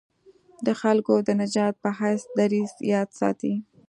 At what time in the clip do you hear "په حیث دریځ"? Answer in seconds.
1.83-2.71